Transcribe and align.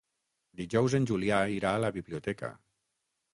Dijous 0.61 0.95
en 0.99 1.05
Julià 1.11 1.41
irà 1.57 1.75
a 1.75 1.83
la 1.85 1.93
biblioteca. 1.99 2.51